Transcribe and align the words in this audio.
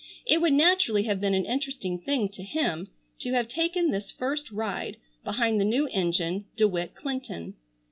It 0.25 0.41
would 0.41 0.53
naturally 0.53 1.03
have 1.03 1.19
been 1.21 1.35
an 1.35 1.45
interesting 1.45 1.99
thing 1.99 2.27
to 2.29 2.41
him 2.41 2.87
to 3.19 3.33
have 3.33 3.47
taken 3.47 3.91
this 3.91 4.09
first 4.09 4.49
ride 4.49 4.97
behind 5.23 5.61
the 5.61 5.63
new 5.63 5.87
engine 5.89 6.45
"Dewitt 6.57 6.95
Clinton." 6.95 7.53